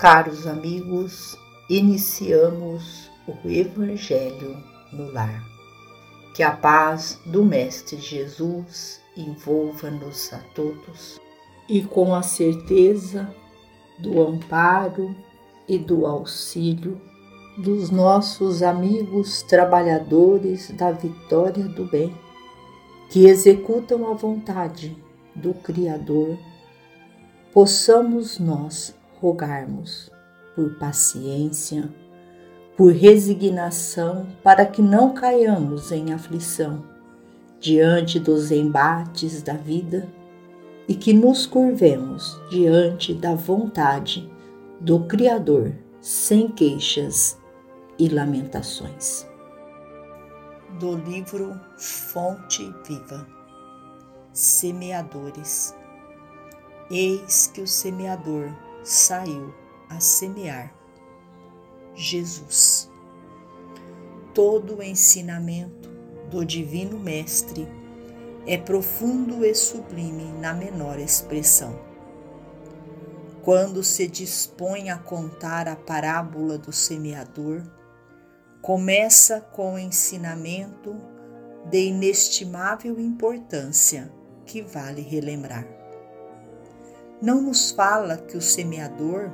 [0.00, 1.36] Caros amigos,
[1.68, 4.56] iniciamos o Evangelho
[4.90, 5.44] no lar.
[6.34, 11.20] Que a paz do Mestre Jesus envolva-nos a todos
[11.68, 13.28] e com a certeza
[13.98, 15.14] do amparo
[15.68, 16.98] e do auxílio
[17.58, 22.16] dos nossos amigos trabalhadores da vitória do bem,
[23.10, 24.96] que executam a vontade
[25.34, 26.38] do Criador,
[27.52, 30.10] possamos nós rogarmos
[30.54, 31.88] por paciência,
[32.76, 36.82] por resignação, para que não caiamos em aflição
[37.60, 40.08] diante dos embates da vida
[40.88, 44.28] e que nos curvemos diante da vontade
[44.80, 47.38] do Criador sem queixas
[47.98, 49.28] e lamentações.
[50.78, 53.26] Do livro Fonte Viva
[54.32, 55.74] Semeadores
[56.90, 58.50] Eis que o semeador
[58.82, 59.54] saiu
[59.88, 60.74] a semear.
[61.94, 62.90] Jesus.
[64.32, 65.88] Todo o ensinamento
[66.30, 67.68] do Divino Mestre
[68.46, 71.78] é profundo e sublime na menor expressão.
[73.42, 77.62] Quando se dispõe a contar a parábola do semeador,
[78.62, 80.96] começa com o ensinamento
[81.68, 84.12] de inestimável importância
[84.46, 85.79] que vale relembrar
[87.20, 89.30] não nos fala que o semeador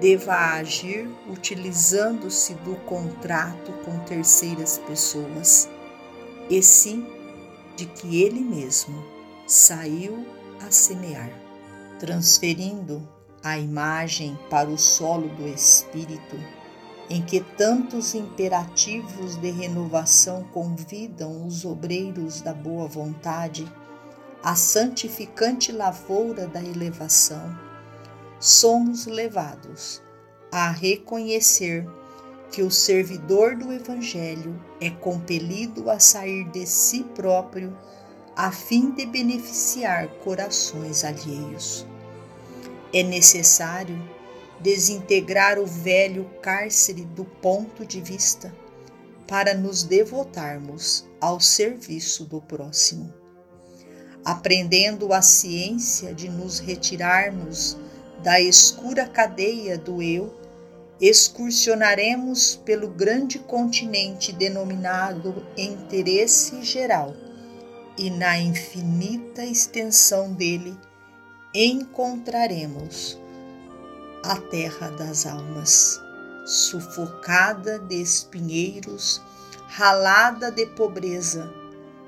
[0.00, 5.68] deva agir utilizando-se do contrato com terceiras pessoas,
[6.48, 7.06] e sim
[7.76, 9.04] de que ele mesmo
[9.46, 10.26] saiu
[10.66, 11.30] a semear,
[11.98, 13.08] transferindo
[13.42, 16.36] a imagem para o solo do espírito,
[17.10, 23.66] em que tantos imperativos de renovação convidam os obreiros da boa vontade
[24.42, 27.58] a santificante lavoura da elevação,
[28.38, 30.00] somos levados
[30.52, 31.86] a reconhecer
[32.52, 37.76] que o servidor do Evangelho é compelido a sair de si próprio
[38.36, 41.84] a fim de beneficiar corações alheios.
[42.94, 44.00] É necessário
[44.60, 48.54] desintegrar o velho cárcere do ponto de vista
[49.26, 53.17] para nos devotarmos ao serviço do próximo
[54.28, 57.78] aprendendo a ciência de nos retirarmos
[58.22, 60.34] da escura cadeia do eu,
[61.00, 67.16] excursionaremos pelo grande continente denominado interesse geral
[67.96, 70.76] e na infinita extensão dele
[71.54, 73.18] encontraremos
[74.22, 75.98] a terra das almas,
[76.44, 79.22] sufocada de espinheiros,
[79.68, 81.50] ralada de pobreza,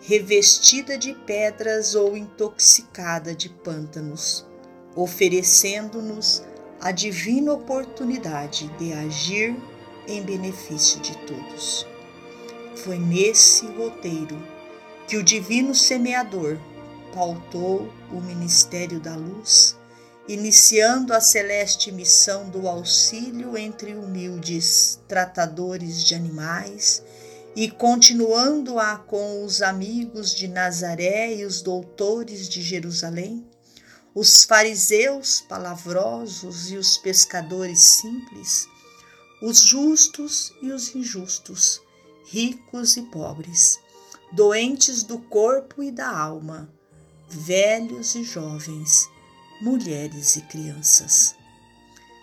[0.00, 4.46] revestida de pedras ou intoxicada de pântanos,
[4.94, 6.42] oferecendo-nos
[6.80, 9.56] a divina oportunidade de agir
[10.06, 11.86] em benefício de todos.
[12.76, 14.36] Foi nesse roteiro
[15.08, 16.58] que o divino semeador
[17.12, 19.76] pautou o ministério da luz,
[20.28, 27.02] iniciando a celeste missão do auxílio entre humildes tratadores de animais
[27.56, 33.48] e continuando-a com os amigos de Nazaré e os doutores de Jerusalém,
[34.14, 38.68] os fariseus palavrosos e os pescadores simples,
[39.40, 41.80] os justos e os injustos,
[42.26, 43.78] ricos e pobres,
[44.32, 46.70] doentes do corpo e da alma,
[47.26, 49.08] velhos e jovens,
[49.62, 51.34] mulheres e crianças.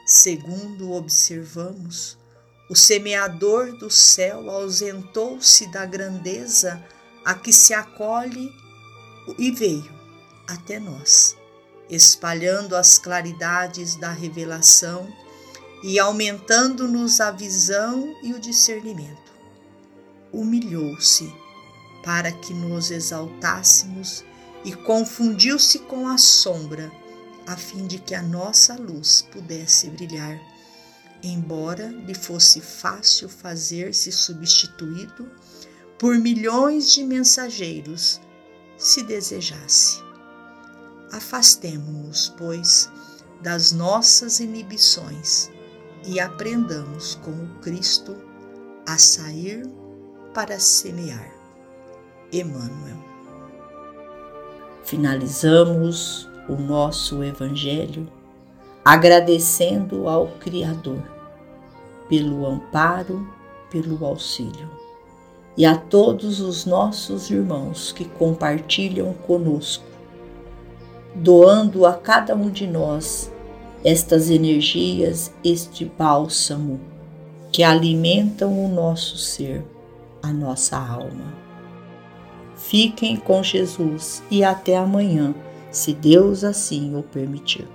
[0.05, 2.19] Segundo observamos,
[2.73, 6.83] o semeador do céu ausentou-se da grandeza
[7.23, 8.51] a que se acolhe
[9.37, 9.93] e veio
[10.47, 11.37] até nós,
[11.87, 15.07] espalhando as claridades da revelação
[15.83, 19.31] e aumentando-nos a visão e o discernimento.
[20.31, 21.31] Humilhou-se
[22.03, 24.25] para que nos exaltássemos
[24.65, 26.91] e confundiu-se com a sombra,
[27.45, 30.41] a fim de que a nossa luz pudesse brilhar
[31.23, 35.29] embora lhe fosse fácil fazer-se substituído
[35.97, 38.19] por milhões de mensageiros,
[38.77, 40.03] se desejasse.
[41.13, 42.89] Afastemo-nos, pois,
[43.41, 45.49] das nossas inibições
[46.05, 48.17] e aprendamos com o Cristo
[48.85, 49.63] a sair
[50.33, 51.31] para semear.
[52.31, 52.97] Emmanuel.
[54.83, 58.11] Finalizamos o nosso Evangelho
[58.83, 61.12] agradecendo ao Criador
[62.13, 63.27] pelo amparo,
[63.71, 64.69] pelo auxílio.
[65.57, 69.83] E a todos os nossos irmãos que compartilham conosco,
[71.15, 73.31] doando a cada um de nós
[73.83, 76.79] estas energias, este bálsamo
[77.51, 79.65] que alimentam o nosso ser,
[80.21, 81.33] a nossa alma.
[82.55, 85.33] Fiquem com Jesus e até amanhã,
[85.71, 87.67] se Deus assim o permitir.